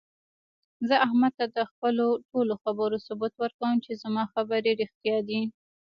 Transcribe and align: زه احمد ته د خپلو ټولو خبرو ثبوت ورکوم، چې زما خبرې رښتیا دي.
زه 0.87 0.95
احمد 1.05 1.31
ته 1.39 1.45
د 1.55 1.57
خپلو 1.71 2.07
ټولو 2.29 2.53
خبرو 2.63 2.97
ثبوت 3.07 3.33
ورکوم، 3.39 3.73
چې 3.85 3.91
زما 4.03 4.23
خبرې 4.33 4.71
رښتیا 4.81 5.17
دي. 5.27 5.41